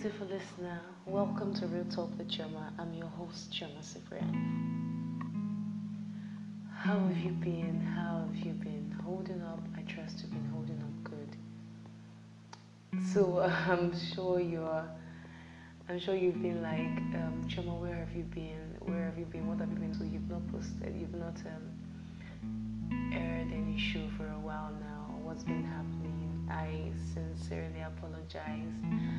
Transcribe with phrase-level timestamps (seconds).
[0.00, 0.80] beautiful listener.
[1.06, 2.70] Welcome to Real Talk with Chioma.
[2.78, 4.30] I'm your host, Chioma Cyprian.
[6.72, 7.80] How have you been?
[7.80, 9.58] How have you been holding up?
[9.76, 11.36] I trust you've been holding up good.
[13.12, 14.88] So I'm sure you're.
[15.88, 18.76] I'm sure you've been like, um, Chioma, where have you been?
[18.78, 19.48] Where have you been?
[19.48, 19.94] What have you been?
[19.94, 20.94] So you've not posted.
[20.94, 25.18] You've not um, aired any show for a while now.
[25.24, 26.48] What's been happening?
[26.48, 29.18] I sincerely apologize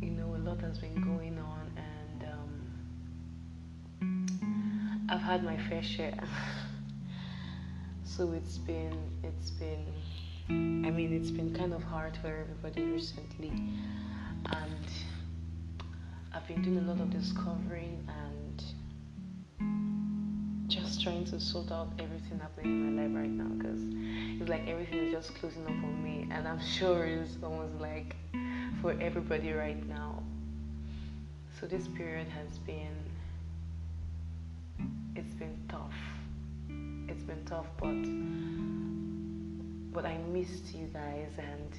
[0.00, 2.24] you know, a lot has been going on, and
[4.00, 6.18] um, I've had my fair share.
[8.04, 9.84] so it's been, it's been,
[10.48, 13.52] I mean, it's been kind of hard for everybody recently,
[14.46, 14.86] and
[16.32, 18.62] I've been doing a lot of discovering and
[20.68, 23.82] just trying to sort out everything happening in my life right now because
[24.40, 28.16] it's like everything is just closing up on me, and I'm sure it's almost like
[28.80, 30.22] for everybody right now.
[31.58, 32.96] So this period has been
[35.14, 35.92] it's been tough.
[37.08, 38.00] It's been tough but
[39.92, 41.76] but I missed you guys and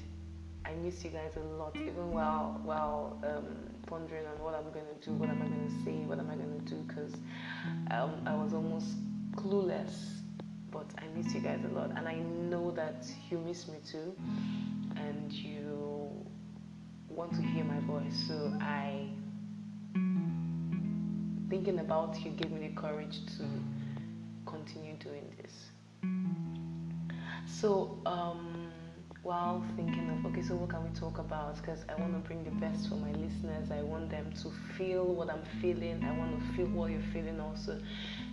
[0.64, 3.46] I missed you guys a lot even while while um,
[3.86, 6.60] pondering on what I'm gonna do, what am I gonna say, what am I gonna
[6.60, 7.14] do because
[7.90, 8.86] um, I was almost
[9.34, 10.20] clueless
[10.70, 14.14] but I miss you guys a lot and I know that you miss me too
[14.96, 15.91] and you
[17.14, 18.24] want to hear my voice.
[18.26, 19.06] So I,
[21.48, 23.44] thinking about you, gave me the courage to
[24.46, 25.70] continue doing this.
[27.46, 28.72] So um,
[29.22, 31.56] while thinking of okay, so what can we talk about?
[31.56, 33.70] Because I want to bring the best for my listeners.
[33.70, 36.02] I want them to feel what I'm feeling.
[36.04, 37.80] I want to feel what you're feeling also.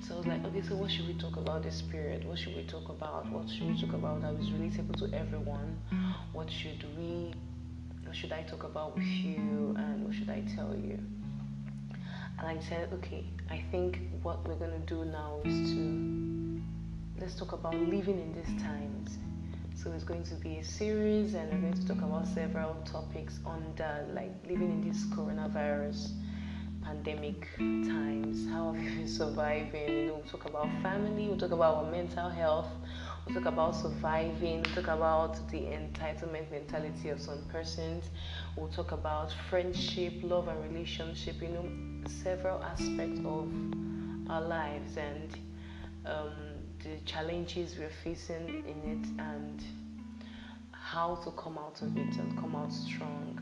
[0.02, 2.26] So I was like, okay, so what should we talk about this period?
[2.26, 3.30] What should we talk about?
[3.30, 5.78] What should we talk about that is relatable to everyone?
[6.32, 7.34] What should we
[8.10, 10.98] what should I talk about with you and what should I tell you?
[12.40, 16.60] And I said, okay, I think what we're going to do now is to
[17.22, 19.20] let's talk about living in these times.
[19.76, 23.40] So it's going to be a series, and we're going to talk about several topics
[23.46, 26.10] under like living in this coronavirus
[26.84, 28.50] pandemic times.
[28.50, 29.88] How have you been surviving?
[29.88, 32.72] You know, we'll talk about family, we'll talk about our mental health,
[33.30, 38.10] we talk about surviving, we talk about the entitlement mentality of some persons,
[38.56, 41.70] we'll talk about friendship, love, and relationship, you know,
[42.08, 43.52] several aspects of
[44.30, 45.38] our lives and
[46.06, 46.34] um,
[46.84, 49.64] the challenges we're facing in it and
[50.72, 53.40] how to come out of it and come out strong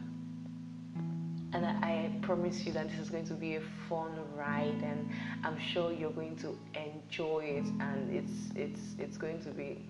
[1.53, 5.09] and I, promise you that this is going to be a fun ride and
[5.45, 9.87] I'm sure you're going to enjoy it and it's it's it's going to be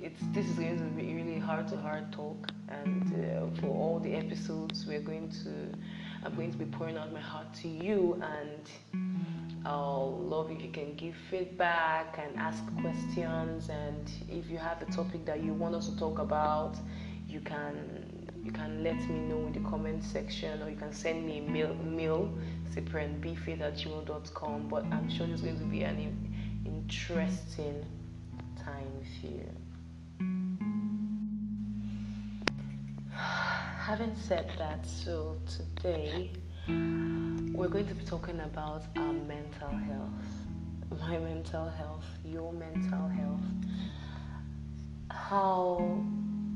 [0.00, 4.00] it's this is going to be really heart to heart talk and uh, for all
[4.00, 8.20] the episodes we're going to I'm going to be pouring out my heart to you
[8.20, 14.82] and I'll love if you can give feedback and ask questions and if you have
[14.82, 16.74] a topic that you want us to talk about
[17.28, 18.05] you can
[18.46, 21.42] you can let me know in the comment section or you can send me a
[21.50, 22.32] mail, mail
[23.60, 24.68] at gmail.com.
[24.68, 26.16] But I'm sure it's going to be an
[26.64, 27.84] interesting
[28.64, 28.86] time
[29.26, 29.50] you.
[33.16, 36.30] Having said that, so today
[36.68, 41.00] we're going to be talking about our mental health.
[41.00, 43.40] My mental health, your mental health.
[45.10, 46.00] How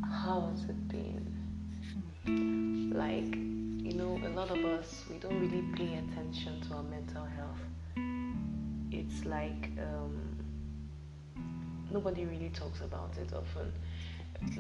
[0.05, 1.30] how has it been?
[2.27, 7.25] Like you know a lot of us we don't really pay attention to our mental
[7.25, 7.59] health.
[8.93, 10.37] It's like um,
[11.91, 13.73] nobody really talks about it often.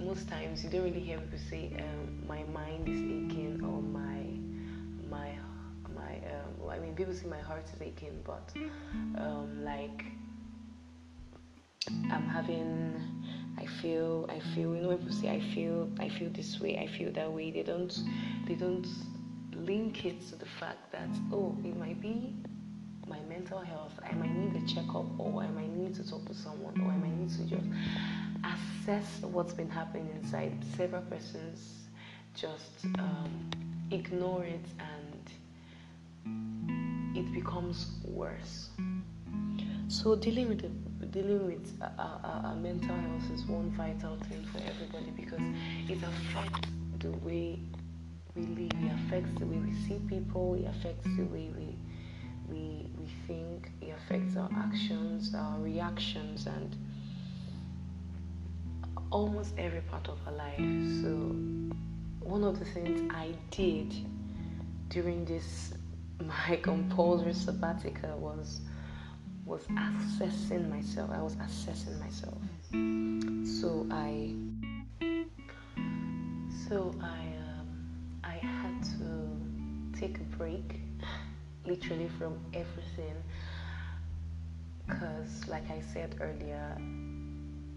[0.04, 4.24] Most times you don't really hear people say um, my mind is aching or my
[5.10, 5.32] my
[5.94, 8.50] my um, I mean people say my heart is aching but
[9.18, 10.04] um, like
[11.88, 13.00] I'm having
[13.58, 16.86] I feel I feel you know people say I feel I feel this way I
[16.86, 17.50] feel that way.
[17.50, 17.96] They don't
[18.46, 18.86] they don't
[19.54, 22.34] link it to the fact that oh it might be
[23.08, 23.92] my mental health.
[24.08, 26.96] I might need a checkup or I might need to talk to someone or I
[26.96, 27.66] might need to just
[28.44, 30.52] assess what's been happening inside.
[30.76, 31.88] Several persons
[32.34, 33.50] just um,
[33.90, 35.30] ignore it and
[37.16, 38.68] it becomes worse.
[39.88, 44.44] So dealing with the dealing with our, uh, uh, mental health is one vital thing
[44.52, 45.40] for everybody because
[45.88, 46.68] it affects
[46.98, 47.58] the way
[48.34, 51.76] we live, it affects the way we see people, it affects the way we
[52.48, 56.76] we we think, it affects our actions, our reactions, and
[59.10, 60.58] almost every part of our life.
[61.02, 61.34] So
[62.20, 63.94] one of the things I did
[64.88, 65.74] during this
[66.20, 68.60] my compulsory sabbatical was
[69.50, 71.10] was assessing myself.
[71.12, 72.38] I was assessing myself.
[73.60, 74.32] So I
[76.68, 77.18] so I
[77.58, 80.80] um, I had to take a break,
[81.66, 83.16] literally from everything,
[84.86, 86.76] because like I said earlier,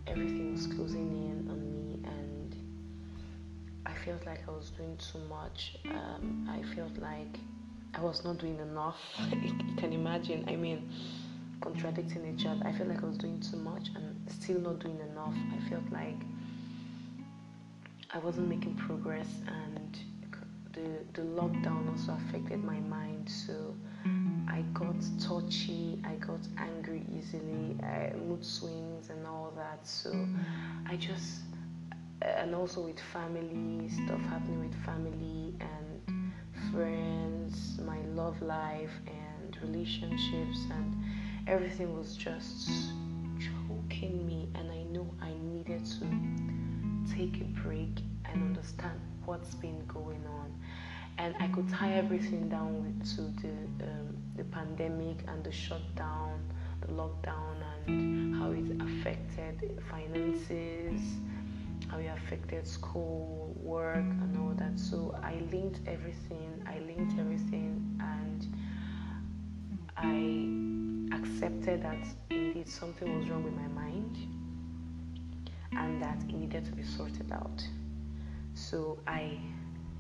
[0.06, 2.56] everything was closing in on me and
[3.88, 5.78] I felt like I was doing too much.
[5.86, 7.40] Um, I felt like
[7.96, 9.00] I was not doing enough.
[9.32, 10.46] you can imagine.
[10.48, 10.88] I mean,
[11.64, 12.62] contradicting each other.
[12.66, 15.36] I felt like I was doing too much and still not doing enough.
[15.56, 16.20] I felt like
[18.12, 19.98] I wasn't making progress, and
[20.74, 23.30] the the lockdown also affected my mind.
[23.30, 23.76] So
[24.48, 26.00] I got touchy.
[26.04, 27.78] I got angry easily.
[27.82, 29.88] I, mood swings and all that.
[29.88, 30.12] So
[30.88, 31.42] I just
[32.22, 36.34] and also with family stuff happening with family and
[36.72, 40.96] friends, my love life and relationships and
[41.48, 42.70] everything was just
[43.40, 49.86] choking me and I knew I needed to take a break and understand what's been
[49.88, 50.54] going on
[51.18, 56.40] and I could tie everything down to the um, the pandemic and the shutdown,
[56.82, 57.56] the lockdown,
[57.88, 61.02] and how it affected finances,
[61.88, 64.80] how it affected school, work, and all that.
[64.80, 66.64] So I linked everything.
[66.66, 68.48] I linked everything, and
[69.96, 70.73] I
[71.14, 74.18] accepted that indeed something was wrong with my mind,
[75.72, 77.64] and that it needed to be sorted out.
[78.54, 79.40] So I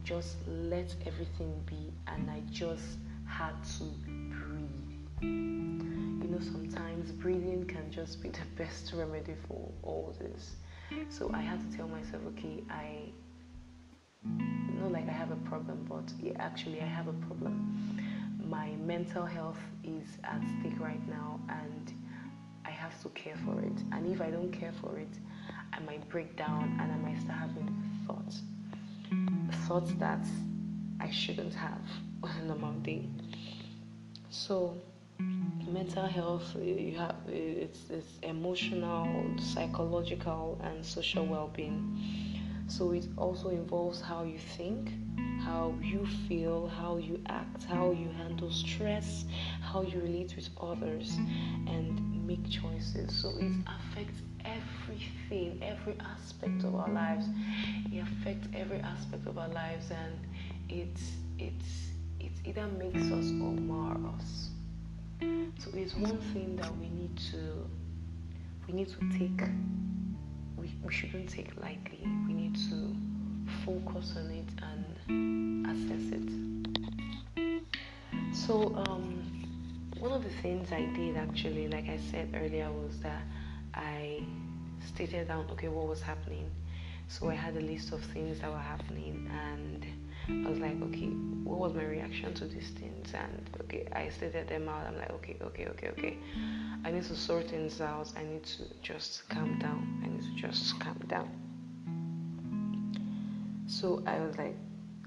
[0.03, 4.89] just let everything be, and I just had to breathe.
[5.21, 10.55] You know, sometimes breathing can just be the best remedy for all this.
[11.09, 13.11] So I had to tell myself, okay, I
[14.79, 17.99] not like I have a problem, but yeah, actually I have a problem.
[18.43, 21.93] My mental health is at stake right now, and
[22.65, 23.77] I have to care for it.
[23.91, 25.13] And if I don't care for it,
[25.71, 28.41] I might break down and I might start having thoughts,
[29.67, 30.25] thoughts that
[30.99, 31.81] I shouldn't have
[32.23, 33.07] on a normal day.
[34.29, 34.75] So
[35.67, 39.07] mental health you have it's, it's emotional
[39.39, 42.22] psychological and social well-being
[42.77, 44.91] so it also involves how you think
[45.41, 49.25] how you feel how you act how you handle stress
[49.61, 51.17] how you relate with others
[51.67, 53.15] and make choices.
[53.21, 57.25] So it affects everything every aspect of our lives.
[57.91, 60.13] It affects every aspect of our lives and
[60.69, 64.49] it's it's it either makes us or mar us.
[65.59, 67.69] So it's one thing that we need to
[68.67, 69.47] we need to take
[70.63, 71.99] we, we shouldn't take lightly.
[72.27, 72.95] We need to
[73.65, 77.73] focus on it and assess it.
[78.33, 79.45] So um,
[79.99, 83.23] one of the things I did actually, like I said earlier, was that
[83.73, 84.23] I
[84.87, 86.49] stated down okay what was happening.
[87.09, 89.85] So I had a list of things that were happening and
[90.29, 91.09] I was like, okay,
[91.43, 93.13] what was my reaction to these things?
[93.13, 94.87] And okay, I stated them out.
[94.87, 96.17] I'm like, okay, okay, okay, okay.
[96.85, 98.11] I need to sort things out.
[98.15, 100.01] I need to just calm down.
[100.03, 101.29] I need to just calm down.
[103.67, 104.55] So I was like,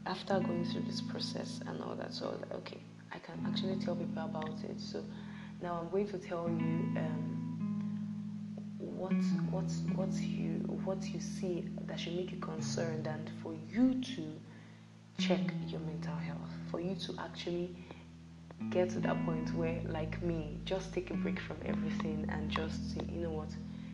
[0.05, 2.81] after going through this process and all that, so I was like, okay,
[3.13, 4.79] I can actually tell people about it.
[4.79, 5.03] So
[5.63, 7.37] now I'm going to tell you um,
[8.79, 9.15] what
[9.51, 14.23] what what you what you see that should make you concerned, and for you to
[15.19, 17.75] check your mental health, for you to actually
[18.71, 22.95] get to that point where, like me, just take a break from everything and just
[22.95, 23.49] say, you know what,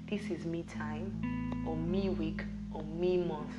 [0.09, 3.55] this is me time, or me week, or me month,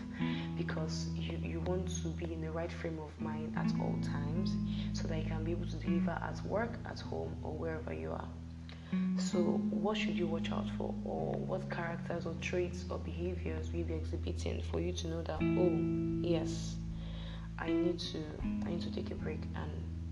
[0.58, 4.52] because you, you want to be in the right frame of mind at all times
[4.94, 8.12] so that you can be able to deliver at work, at home, or wherever you
[8.12, 8.28] are.
[9.18, 9.40] So,
[9.72, 13.86] what should you watch out for, or what characters or traits or behaviors will you
[13.86, 16.76] be exhibiting for you to know that, oh, yes,
[17.60, 18.20] I need to
[18.66, 19.72] I need to take a break and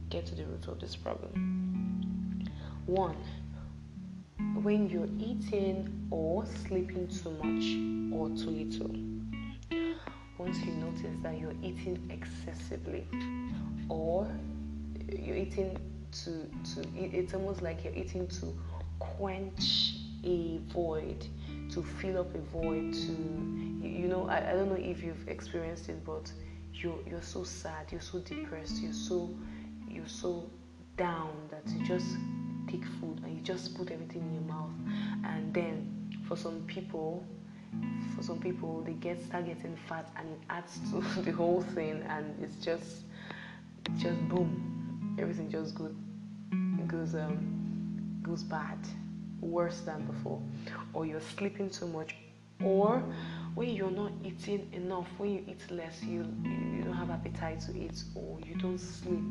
[0.10, 2.50] get to the root of this problem.
[2.86, 3.18] One,
[4.62, 9.12] when you're eating or sleeping too much or too little.
[10.38, 13.06] Once you notice that you're eating excessively
[13.90, 14.28] or
[15.08, 15.78] you're eating
[16.12, 18.54] to to it's almost like you're eating to
[19.00, 21.26] quench a void
[21.70, 23.12] to fill up a void to
[23.88, 26.32] you know I, I don't know if you've experienced it but
[26.82, 29.30] you're you're so sad, you're so depressed, you're so
[29.90, 30.50] you're so
[30.98, 32.16] down that you just
[32.70, 34.72] take food and you just put everything in your mouth.
[35.26, 37.26] And then for some people
[38.16, 42.04] for some people they get start getting fat and it adds to the whole thing
[42.10, 43.04] and it's just
[43.98, 45.96] just boom, everything just good
[46.88, 48.78] goes um goes bad,
[49.40, 50.42] worse than before,
[50.94, 52.16] or you're sleeping too much,
[52.64, 53.04] or
[53.56, 57.78] when you're not eating enough, when you eat less, you you don't have appetite to
[57.78, 59.24] eat, or you don't sleep,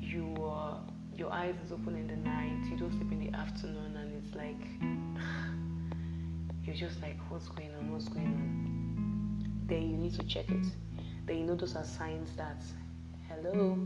[0.00, 0.78] you uh,
[1.16, 4.34] your eyes is open in the night, you don't sleep in the afternoon, and it's
[4.34, 4.56] like
[6.64, 7.90] you're just like, what's going on?
[7.92, 9.64] What's going on?
[9.66, 10.66] Then you need to check it.
[11.26, 12.62] Then you know those are signs that,
[13.28, 13.76] hello,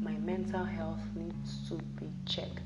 [0.00, 2.60] my mental health needs to be checked.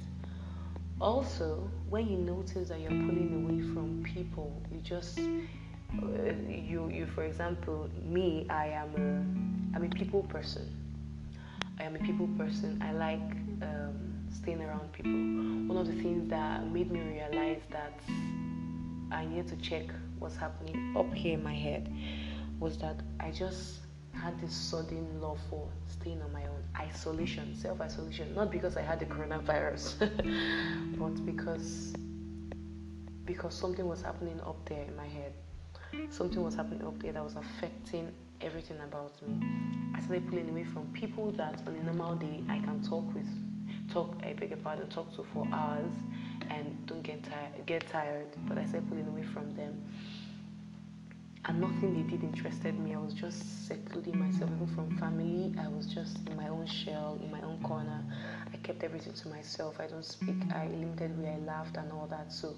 [1.01, 5.19] Also, when you notice that you're pulling away from people, you just
[5.93, 10.75] you you for example me I am a I'm a people person.
[11.79, 12.81] I am a people person.
[12.83, 13.21] I like
[13.61, 15.13] um, staying around people.
[15.13, 18.01] One of the things that made me realize that
[19.13, 19.85] I needed to check
[20.19, 21.93] what's happening up here in my head
[22.59, 23.81] was that I just
[24.13, 28.35] had this sudden love for staying on my own, isolation, self isolation.
[28.35, 29.99] Not because I had the coronavirus,
[30.99, 31.93] but because
[33.27, 35.33] because something was happening up there in my head.
[36.11, 39.41] Something was happening up there that was affecting everything about me.
[39.95, 43.29] I started pulling away from people that on a normal day I can talk with,
[43.91, 45.93] talk, I beg your pardon, talk to for hours
[46.51, 48.29] and don't get tired, get tired.
[48.49, 49.83] But I started pulling away from them
[51.49, 52.95] and nothing they did interested me.
[52.95, 55.55] I was just secluding myself, even from family.
[55.61, 58.03] I was just in my own shell, in my own corner.
[58.53, 59.79] I kept everything to myself.
[59.79, 60.37] I don't speak.
[60.53, 62.33] I limited where I laughed and all that.
[62.33, 62.55] So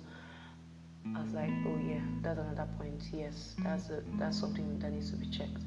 [1.16, 3.02] I was like, oh yeah, that's another point.
[3.12, 5.62] Yes, that's a, that's something that needs to be checked.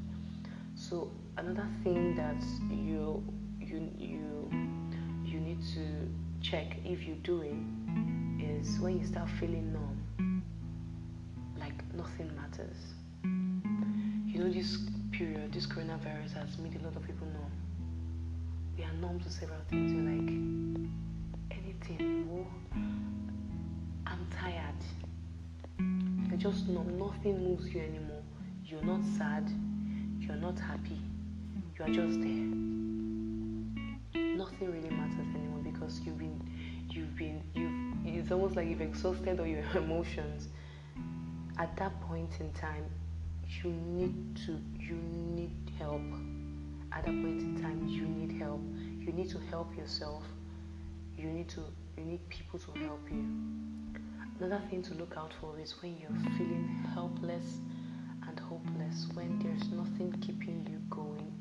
[0.74, 3.22] So another thing that you
[3.60, 4.50] you you
[5.24, 6.08] you need to
[6.40, 10.42] check if you're doing is when you start feeling numb,
[11.58, 12.76] like nothing matters
[14.32, 14.78] you know, this
[15.10, 17.52] period, this coronavirus has made a lot of people numb.
[18.78, 19.92] We are numb to several things.
[19.92, 22.46] We're like, anything, oh,
[24.06, 25.01] I'm tired.
[26.32, 26.98] You're just numb.
[26.98, 28.22] Nothing moves you anymore.
[28.64, 29.46] You're not sad.
[30.18, 30.98] You're not happy.
[31.76, 32.48] You are just there.
[34.24, 36.40] Nothing really matters anymore because you've been,
[36.88, 38.16] you've been, you've.
[38.16, 40.48] It's almost like you've exhausted all your emotions.
[41.58, 42.86] At that point in time,
[43.62, 44.96] you need to you
[45.36, 46.00] need help
[46.92, 48.62] at that point in time you need help
[48.98, 50.22] you need to help yourself
[51.18, 51.60] you need to
[51.98, 53.22] you need people to help you
[54.42, 57.58] another thing to look out for is when you're feeling helpless
[58.28, 61.32] and hopeless when there's nothing keeping you going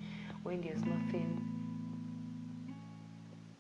[0.44, 1.42] when there's nothing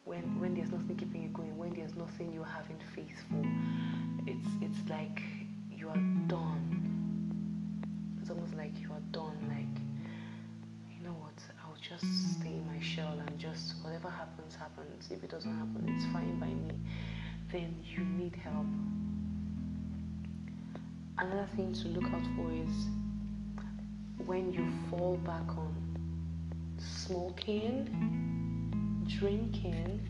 [0.06, 3.44] when when there's nothing keeping you going when there's nothing you're having faith for
[4.28, 5.22] it's it's like
[5.72, 6.90] you are done
[8.22, 9.38] It's almost like you are done.
[9.50, 9.82] Like,
[10.98, 11.34] you know what?
[11.64, 12.06] I'll just
[12.40, 15.10] stay in my shell and just whatever happens, happens.
[15.12, 16.76] If it doesn't happen, it's fine by me.
[17.52, 18.68] Then you need help.
[21.22, 22.88] Another thing to look out for is
[24.26, 25.72] when you fall back on
[26.80, 27.86] smoking,
[29.20, 30.02] drinking,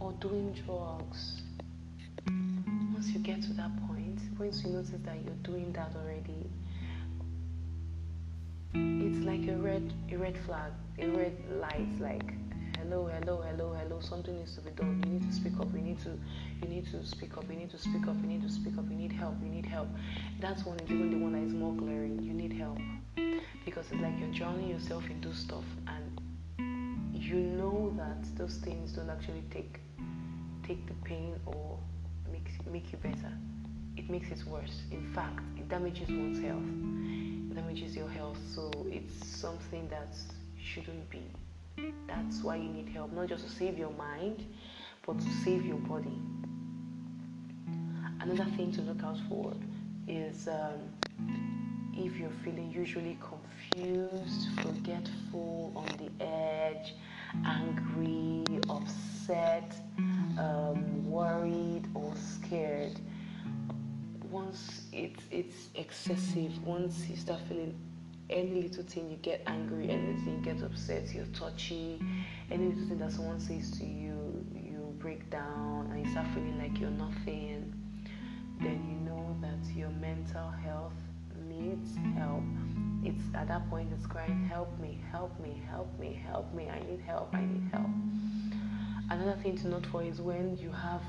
[0.00, 1.42] or doing drugs.
[2.26, 6.50] Once you get to that point, once you notice that you're doing that already,
[8.74, 12.32] it's like a red a red flag, a red light, like
[12.88, 15.02] hello, hello, hello, hello, something needs to be done.
[15.04, 16.18] You need to speak up, you need to
[16.62, 18.84] you need to speak up, you need to speak up, you need to speak up,
[18.88, 19.88] you need help, you need help.
[20.40, 22.22] That's one even the one that is more glaring.
[22.22, 22.78] You need help.
[23.64, 26.20] Because it's like you're drowning yourself into stuff and
[27.12, 29.80] you know that those things don't actually take
[30.66, 31.78] take the pain or
[32.32, 33.32] make make you better.
[33.98, 34.80] It makes it worse.
[34.90, 36.62] In fact, it damages one's health
[37.50, 38.38] It damages your health.
[38.54, 40.16] So it's something that
[40.56, 41.20] shouldn't be.
[42.06, 44.44] That's why you need help, not just to save your mind,
[45.06, 46.18] but to save your body.
[48.20, 49.54] Another thing to look out for
[50.06, 50.80] is um,
[51.94, 56.94] if you're feeling usually confused, forgetful, on the edge,
[57.44, 59.74] angry, upset,
[60.38, 62.98] um, worried, or scared
[64.30, 67.74] once it's it's excessive, once you start feeling
[68.30, 72.00] any little thing you get angry, anything you get upset, you're touchy,
[72.50, 76.58] any little thing that someone says to you, you break down and you start feeling
[76.58, 77.72] like you're nothing,
[78.60, 80.92] then you know that your mental health
[81.48, 82.42] needs help.
[83.04, 86.80] It's at that point it's crying, help me, help me, help me, help me, I
[86.80, 87.86] need help, I need help.
[89.10, 91.00] Another thing to note for is when you have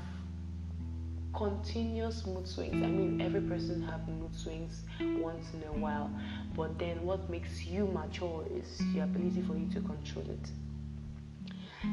[1.34, 2.74] continuous mood swings.
[2.74, 6.10] I mean, every person have mood swings once in a while,
[6.54, 10.50] but then what makes you mature is your ability for you to control it.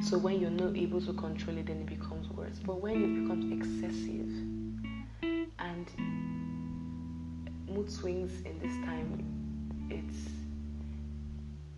[0.04, 2.60] So when you're not able to control it, then it becomes worse.
[2.66, 4.28] But when it becomes excessive
[5.60, 5.88] and
[7.70, 9.24] mood swings in this time,
[9.90, 10.30] it's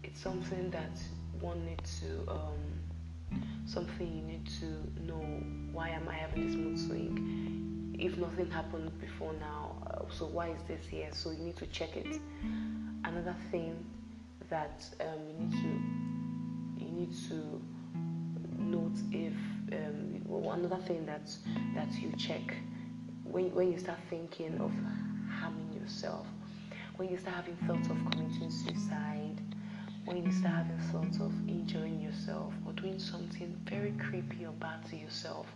[0.03, 0.97] it's something that
[1.39, 5.23] one needs to um, something you need to know.
[5.71, 7.58] Why am I having this mood swing?
[7.99, 11.09] If nothing happened before now, uh, so why is this here?
[11.11, 12.19] So you need to check it.
[13.03, 13.75] Another thing
[14.49, 17.61] that um, you need to you need to
[18.57, 19.33] note if
[19.73, 21.29] um, well, another thing that
[21.75, 22.55] that you check
[23.25, 24.71] when when you start thinking of
[25.29, 26.25] harming yourself,
[26.95, 29.41] when you start having thoughts of committing suicide,
[30.05, 34.85] when you start having thoughts of injuring yourself or doing something very creepy or bad
[34.89, 35.47] to yourself,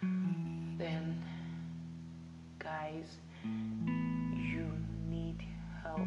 [0.00, 1.22] then
[2.68, 4.66] guys, you
[5.08, 5.38] need
[5.82, 6.00] help.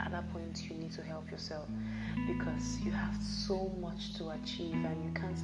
[0.00, 1.66] At that point you need to help yourself
[2.26, 5.38] because you have so much to achieve and you can't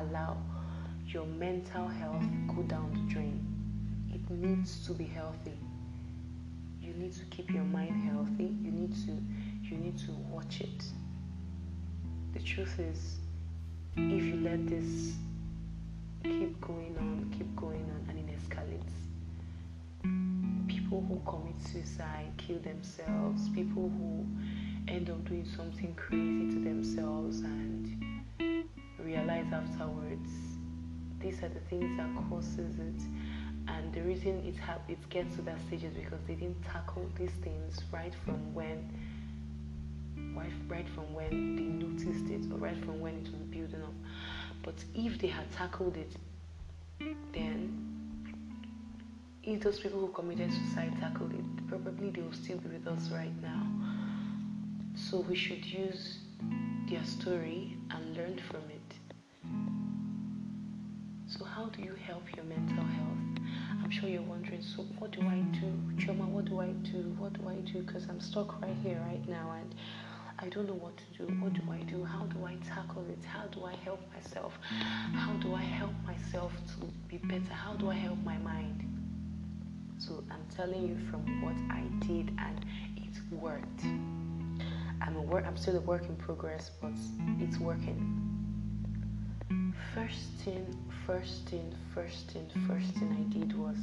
[0.00, 0.36] allow
[1.06, 3.44] your mental health go down the drain.
[4.14, 5.58] It needs to be healthy.
[6.80, 8.50] You need to keep your mind healthy.
[8.62, 9.12] You need to
[9.68, 10.84] you need to watch it.
[12.32, 13.18] The truth is
[13.96, 15.14] if you let this
[16.22, 18.27] keep going on keep going on and
[20.66, 24.26] people who commit suicide, kill themselves, people who
[24.90, 28.64] end up doing something crazy to themselves and
[28.98, 30.30] realize afterwards
[31.20, 33.02] these are the things that causes it.
[33.68, 37.06] And the reason it ha- it gets to that stage is because they didn't tackle
[37.18, 38.90] these things right from when
[40.68, 43.94] right from when they noticed it or right from when it was building up.
[44.62, 46.12] But if they had tackled it
[47.32, 47.97] then
[49.54, 53.08] if those people who committed suicide tackled it, probably they will still be with us
[53.08, 53.66] right now.
[54.94, 56.18] So we should use
[56.90, 58.94] their story and learn from it.
[61.28, 63.40] So how do you help your mental health?
[63.82, 65.72] I'm sure you're wondering, so what do I do?
[65.96, 67.14] Chioma, what do I do?
[67.16, 67.82] What do I do?
[67.82, 69.74] Because I'm stuck right here, right now, and
[70.38, 71.32] I don't know what to do.
[71.36, 72.04] What do I do?
[72.04, 73.24] How do I tackle it?
[73.24, 74.52] How do I help myself?
[75.14, 77.54] How do I help myself to be better?
[77.54, 78.97] How do I help my mind?
[79.98, 82.64] So I'm telling you from what I did, and
[82.96, 83.82] it worked.
[85.02, 85.44] I'm a work.
[85.44, 86.92] I'm still a work in progress, but
[87.40, 87.98] it's working.
[89.94, 90.66] First thing,
[91.04, 93.76] first thing, first thing, first thing I did was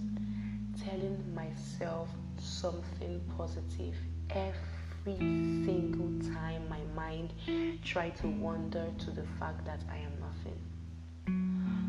[0.85, 3.95] telling myself something positive
[4.29, 7.33] every single time my mind
[7.83, 10.59] tried to wander to the fact that I am nothing.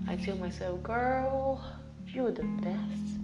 [0.09, 1.63] I tell myself, girl,
[2.07, 3.16] you're the best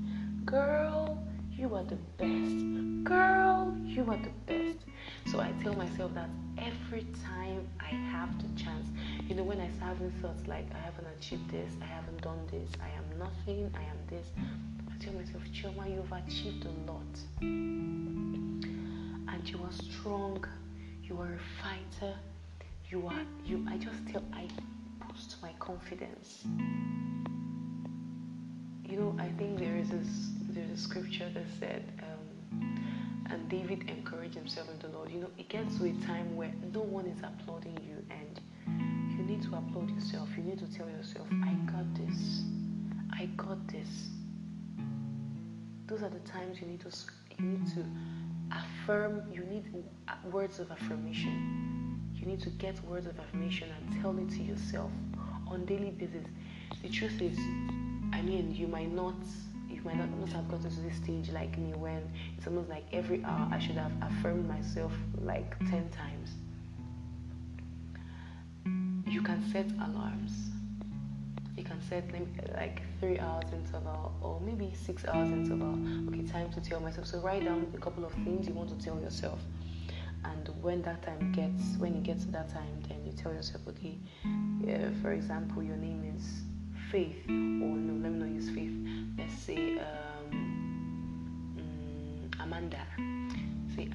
[0.45, 1.19] Girl,
[1.51, 3.05] you are the best.
[3.05, 4.79] Girl, you are the best.
[5.27, 6.29] So I tell myself that
[6.59, 8.89] every time I have the chance.
[9.29, 12.47] You know, when I start having thoughts like I haven't achieved this, I haven't done
[12.51, 17.19] this, I am nothing, I am this, I tell myself, Chioma, you've achieved a lot.
[17.41, 20.45] And you are strong,
[21.03, 22.15] you are a fighter,
[22.93, 24.47] you are you I just tell I
[25.01, 26.45] boost my confidence
[28.93, 33.89] you know, I think there is this there's a scripture that said, um, and David
[33.89, 35.11] encouraged himself in the Lord.
[35.11, 38.39] You know, it gets to a time where no one is applauding you, and
[39.17, 40.29] you need to applaud yourself.
[40.37, 42.43] You need to tell yourself, I got this.
[43.11, 44.11] I got this.
[45.87, 46.91] Those are the times you need to
[47.39, 47.87] you need to
[48.55, 49.23] affirm.
[49.33, 49.73] You need
[50.31, 51.99] words of affirmation.
[52.15, 54.91] You need to get words of affirmation and tell it to yourself
[55.47, 56.27] on daily basis.
[56.83, 57.39] The truth is,
[58.12, 59.14] I mean, you might not
[59.68, 62.03] you might not, not have gotten to this stage like me when
[62.37, 66.31] it's almost like every hour I should have affirmed myself like 10 times.
[69.07, 70.51] You can set alarms.
[71.57, 72.05] You can set
[72.55, 75.79] like three hours interval or maybe six hours interval.
[76.09, 77.07] Okay, time to tell myself.
[77.07, 79.40] So write down a couple of things you want to tell yourself.
[80.25, 83.66] And when that time gets, when you get to that time, then you tell yourself,
[83.68, 83.98] okay,
[84.64, 86.42] yeah, for example, your name is
[86.93, 88.71] faith, or no, let me not use faith.
[89.17, 90.29] Let's say um,
[91.57, 92.83] mm, Amanda.
[93.75, 93.89] Say,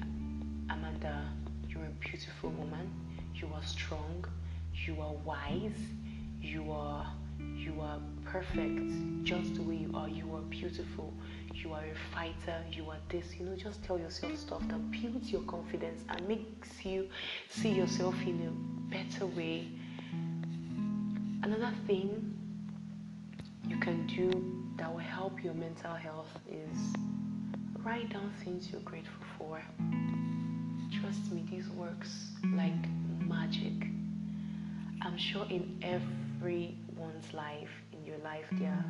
[0.68, 1.22] Amanda,
[1.68, 2.90] you're a beautiful woman.
[3.36, 4.24] You are strong.
[4.84, 5.78] You are wise.
[6.42, 7.06] You are
[7.56, 8.90] you are perfect
[9.22, 10.08] just the way you are.
[10.08, 11.14] You are beautiful.
[11.54, 12.58] You are a fighter.
[12.72, 13.32] You are this.
[13.38, 17.08] You know, just tell yourself stuff that builds your confidence and makes you
[17.48, 19.68] see yourself in a better way.
[21.44, 22.37] Another thing
[23.68, 24.30] you can do
[24.76, 26.78] that will help your mental health is
[27.84, 29.60] write down things you're grateful for.
[31.00, 32.88] Trust me, this works like
[33.20, 33.88] magic.
[35.02, 38.84] I'm sure in everyone's life, in your life, there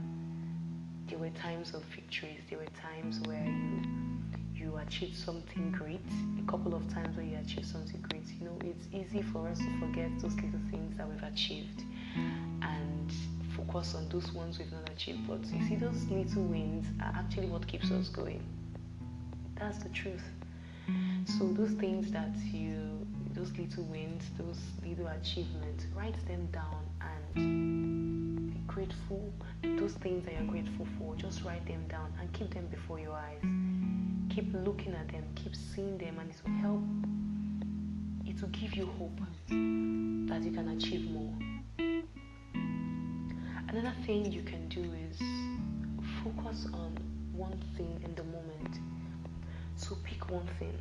[1.08, 2.40] there were times of victories.
[2.50, 3.82] There were times where you
[4.54, 6.00] you achieved something great.
[6.42, 8.24] A couple of times where you achieved something great.
[8.38, 11.82] You know, it's easy for us to forget those little things that we've achieved
[12.62, 13.12] and
[13.68, 15.26] focus on those ones we've not achieved.
[15.26, 18.42] But you see, those little wins are actually what keeps us going.
[19.56, 20.24] That's the truth.
[21.38, 26.82] So those things that you, those little wins, those little achievements, write them down
[27.34, 29.32] and be grateful.
[29.62, 33.12] Those things that you're grateful for, just write them down and keep them before your
[33.12, 33.42] eyes.
[34.34, 36.82] Keep looking at them, keep seeing them, and it will help.
[38.26, 41.57] It will give you hope that you can achieve more.
[43.70, 45.18] Another thing you can do is
[46.24, 46.96] focus on
[47.34, 48.78] one thing in the moment.
[49.76, 50.72] So pick one thing.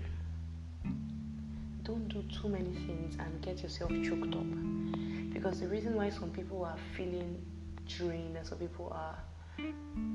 [1.83, 5.33] Don't do too many things and get yourself choked up.
[5.33, 7.45] Because the reason why some people are feeling
[7.89, 9.17] drained and some people are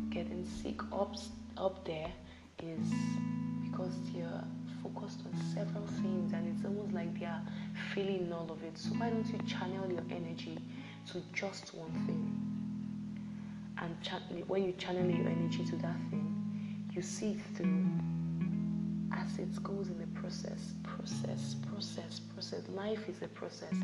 [0.08, 1.14] getting sick up
[1.58, 2.10] up there
[2.62, 2.90] is
[3.70, 4.44] because they're
[4.82, 7.42] focused on several things and it's almost like they are
[7.94, 8.78] feeling all of it.
[8.78, 10.56] So why don't you channel your energy
[11.12, 12.61] to just one thing?
[13.82, 13.96] And
[14.46, 17.84] when you channel your energy to that thing, you see it through
[19.12, 22.62] as it goes in the process, process, process, process.
[22.68, 23.74] Life is a process.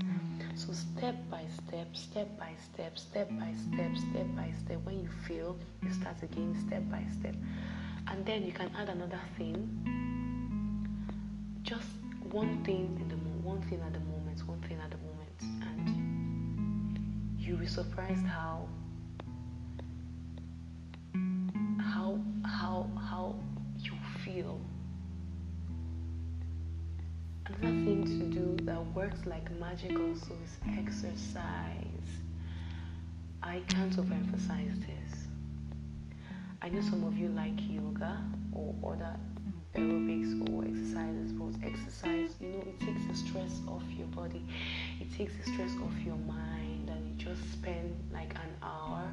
[0.55, 4.79] So step by step, step by step, step by step, step by step.
[4.85, 7.35] When you fail, you start again, step by step.
[8.07, 9.57] And then you can add another thing.
[11.63, 11.89] Just
[12.31, 17.39] one thing in the one thing at the moment, one thing at the moment, and
[17.39, 18.69] you'll be surprised how
[28.95, 32.09] works like magic also is exercise.
[33.43, 35.27] I can't overemphasize this.
[36.61, 38.23] I know some of you like yoga
[38.53, 39.17] or other
[39.75, 44.45] aerobics or exercises, but exercise, you know, it takes the stress off your body,
[45.01, 49.11] it takes the stress off your mind, and you just spend like an hour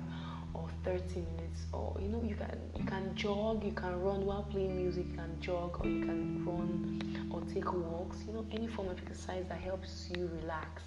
[0.55, 4.43] or 30 minutes or you know you can you can jog you can run while
[4.43, 8.67] playing music you can jog or you can run or take walks you know any
[8.67, 10.83] form of exercise that helps you relax.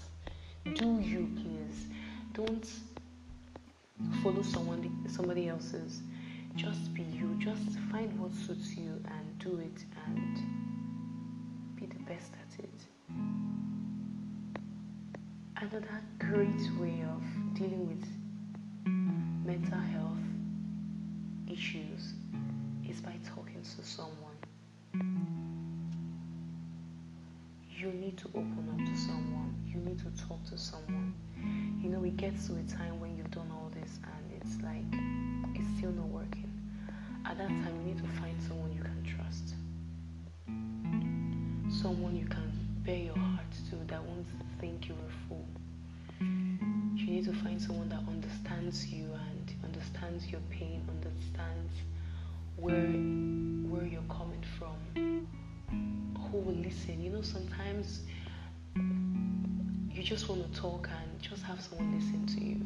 [0.74, 1.87] Do you please.
[2.33, 2.68] Don't
[4.22, 6.02] follow someone somebody else's.
[6.57, 7.37] Just be you.
[7.38, 12.81] Just find what suits you and do it and be the best at it.
[15.57, 17.22] Another great way of
[17.54, 18.17] dealing with
[19.48, 20.18] mental health
[21.50, 22.12] issues
[22.87, 24.37] is by talking to someone.
[27.74, 29.54] You need to open up to someone.
[29.66, 31.14] You need to talk to someone.
[31.82, 34.84] You know, it gets to a time when you've done all this and it's like
[35.58, 36.52] it's still not working.
[37.24, 39.54] At that time, you need to find someone you can trust.
[41.82, 42.52] Someone you can
[42.84, 44.26] bear your heart to that won't
[44.61, 45.46] think you're a fool.
[46.20, 49.38] You need to find someone that understands you and
[49.79, 51.73] understands your pain, understands
[52.57, 52.75] where
[53.71, 55.29] where you're coming from,
[56.21, 57.01] who will listen.
[57.01, 58.01] You know, sometimes
[58.75, 62.61] you just want to talk and just have someone listen to you.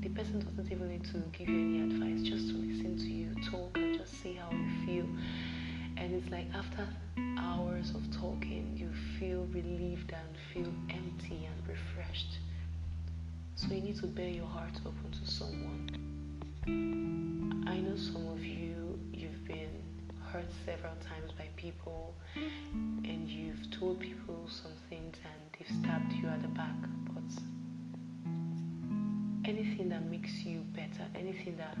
[0.00, 3.34] The person doesn't even need to give you any advice, just to listen to you,
[3.48, 5.06] talk and just see how you feel.
[5.96, 6.88] And it's like after
[7.38, 12.38] hours of talking, you feel relieved and feel empty and refreshed.
[13.54, 16.11] So you need to bear your heart open to someone.
[16.64, 16.68] I
[17.80, 19.82] know some of you, you've been
[20.30, 26.28] hurt several times by people and you've told people some things and they've stabbed you
[26.28, 26.76] at the back.
[27.12, 27.24] But
[29.44, 31.76] anything that makes you better, anything that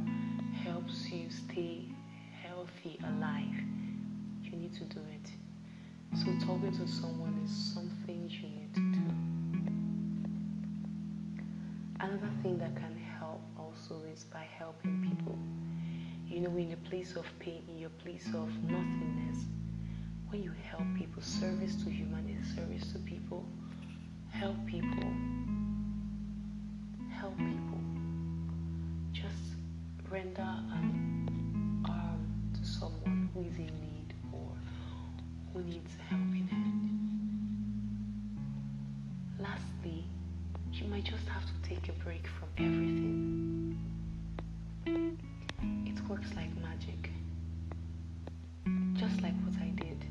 [0.64, 1.84] helps you stay
[2.42, 3.54] healthy, alive,
[4.42, 5.30] you need to do it.
[6.18, 9.14] So talking to someone is something you need to do.
[12.00, 13.01] Another thing that can
[13.72, 15.38] also is by helping people.
[16.28, 19.44] You know, in a place of pain, in your place of nothingness,
[20.28, 23.44] when you help people, service to humanity, service to people,
[24.30, 25.10] help people,
[27.10, 27.80] help people.
[29.12, 29.56] Just
[30.10, 34.50] render um, an arm to someone who is in need or
[35.52, 36.98] who needs a helping hand.
[39.38, 40.04] Lastly,
[40.72, 43.41] you might just have to take a break from everything.
[44.86, 47.10] It works like magic.
[48.94, 50.04] Just like what I did.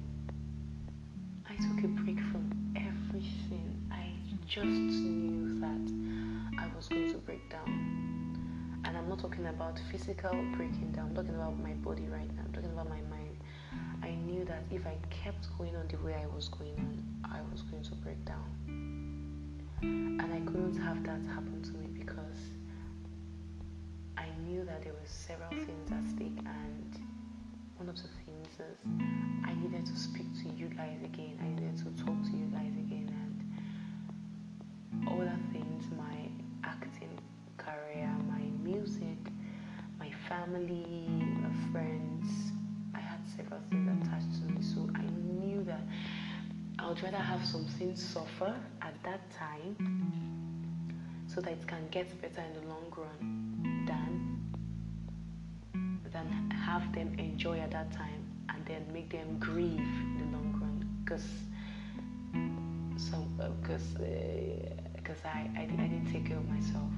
[1.50, 3.86] I took a break from everything.
[3.92, 4.14] I
[4.48, 8.82] just knew that I was going to break down.
[8.86, 12.44] And I'm not talking about physical breaking down, I'm talking about my body right now,
[12.46, 13.38] I'm talking about my mind.
[14.02, 17.42] I knew that if I kept going on the way I was going on, I
[17.52, 18.46] was going to break down.
[19.82, 22.40] And I couldn't have that happen to me because
[24.52, 27.00] knew that there were several things at stake and
[27.78, 28.78] one of the things is
[29.46, 31.40] I needed to speak to you guys again.
[31.42, 36.28] I needed to talk to you guys again and other things, my
[36.66, 37.18] acting
[37.58, 39.18] career, my music,
[39.98, 40.86] my family,
[41.40, 42.52] my friends.
[42.94, 45.04] I had several things attached to me, so I
[45.40, 45.88] knew that
[46.78, 49.78] I would rather have something suffer at that time
[51.28, 54.41] so that it can get better in the long run than
[56.14, 60.60] than have them enjoy at that time and then make them grieve in the long
[60.62, 60.88] run.
[61.04, 61.26] Because
[62.98, 63.26] some
[63.62, 63.84] because
[64.96, 66.92] because uh, I, I I didn't take care of myself.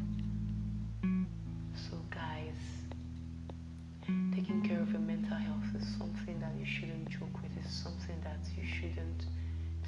[1.75, 2.61] So guys
[4.35, 7.51] taking care of your mental health is something that you shouldn't joke with.
[7.63, 9.25] It's something that you shouldn't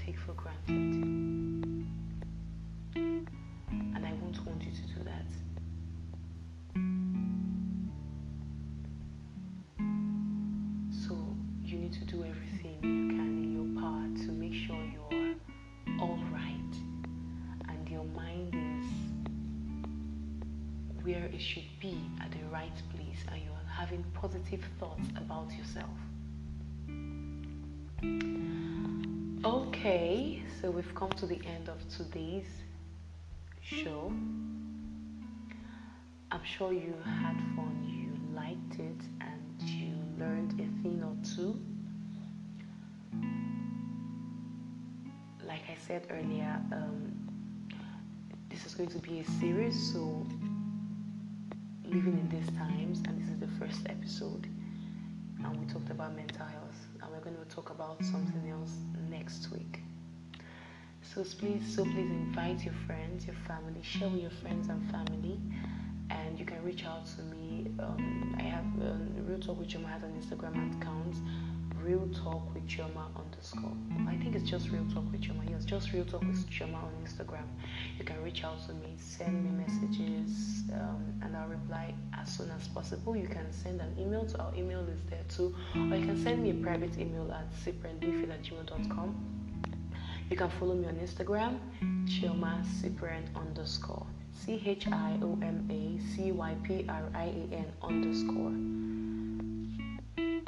[0.06, 1.25] take for granted
[21.26, 25.90] where it should be at the right place and you're having positive thoughts about yourself.
[29.44, 32.46] Okay, so we've come to the end of today's
[33.62, 34.12] show.
[36.32, 41.60] I'm sure you had fun, you liked it, and you learned a thing or two.
[45.46, 47.14] Like I said earlier, um,
[48.50, 50.26] this is going to be a series, so
[51.96, 54.46] living in these times, and this is the first episode.
[55.44, 58.74] And we talked about mental health, and we're going to talk about something else
[59.10, 59.80] next week.
[61.02, 65.40] So please, so please invite your friends, your family, share with your friends and family,
[66.10, 67.72] and you can reach out to me.
[67.80, 71.16] Um, I have um, Real Talk with Chioma has an Instagram account,
[71.86, 73.78] Real Talk with Chioma underscore.
[74.08, 75.48] I think it's just Real Talk with Chioma.
[75.48, 77.46] Yes, just Real Talk with Chioma on Instagram.
[78.00, 82.50] You can reach out to me, send me messages, um, and I'll reply as soon
[82.50, 83.16] as possible.
[83.16, 86.42] You can send an email to our email is there too, or you can send
[86.42, 89.16] me a private email at cyprianbfil at gmail.com.
[90.32, 91.60] You can follow me on Instagram,
[92.08, 94.08] Chioma Cyprian underscore.
[94.34, 98.85] C H I O M A C Y P R I A N underscore.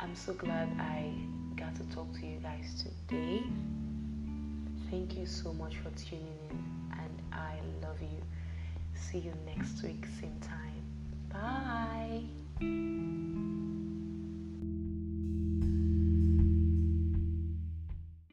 [0.08, 1.12] I'm so glad I
[1.58, 3.44] got to talk to you guys today.
[4.90, 8.22] Thank you so much for tuning in, and I love you.
[8.94, 10.82] See you next week, same time.
[11.30, 12.24] Bye.